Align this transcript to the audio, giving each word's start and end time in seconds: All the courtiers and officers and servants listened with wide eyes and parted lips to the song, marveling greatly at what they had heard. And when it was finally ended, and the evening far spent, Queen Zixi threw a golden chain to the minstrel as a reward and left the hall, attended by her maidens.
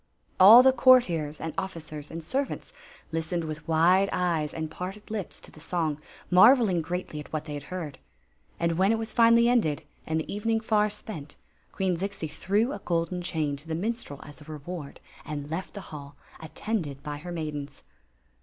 All 0.39 0.63
the 0.63 0.73
courtiers 0.73 1.39
and 1.39 1.53
officers 1.59 2.09
and 2.09 2.23
servants 2.23 2.73
listened 3.11 3.43
with 3.43 3.67
wide 3.67 4.09
eyes 4.11 4.51
and 4.51 4.71
parted 4.71 5.11
lips 5.11 5.39
to 5.41 5.51
the 5.51 5.59
song, 5.59 6.01
marveling 6.31 6.81
greatly 6.81 7.19
at 7.19 7.31
what 7.31 7.45
they 7.45 7.53
had 7.53 7.61
heard. 7.69 7.99
And 8.59 8.79
when 8.79 8.91
it 8.91 8.97
was 8.97 9.13
finally 9.13 9.47
ended, 9.47 9.83
and 10.07 10.19
the 10.19 10.33
evening 10.33 10.59
far 10.59 10.89
spent, 10.89 11.35
Queen 11.71 11.97
Zixi 11.97 12.27
threw 12.27 12.73
a 12.73 12.79
golden 12.79 13.21
chain 13.21 13.55
to 13.57 13.67
the 13.67 13.75
minstrel 13.75 14.19
as 14.23 14.41
a 14.41 14.45
reward 14.45 14.99
and 15.23 15.51
left 15.51 15.75
the 15.75 15.81
hall, 15.93 16.15
attended 16.39 17.03
by 17.03 17.17
her 17.17 17.31
maidens. 17.31 17.83